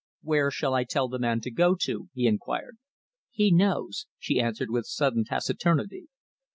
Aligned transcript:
"Where 0.23 0.49
shall 0.49 0.73
I 0.73 0.83
tell 0.83 1.07
the 1.07 1.19
man 1.19 1.41
to 1.41 1.51
go 1.51 1.75
to?" 1.81 2.09
he 2.13 2.25
inquired. 2.25 2.79
"He 3.29 3.51
knows," 3.51 4.07
she 4.17 4.41
answered 4.41 4.71
with 4.71 4.87
sudden 4.87 5.25
taciturnity. 5.25 6.07